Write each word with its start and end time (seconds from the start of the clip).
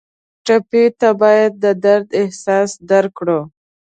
ټپي 0.45 0.83
ته 0.99 1.09
باید 1.21 1.51
د 1.63 1.65
درد 1.83 2.07
احساس 2.21 2.69
درکړو. 2.89 3.39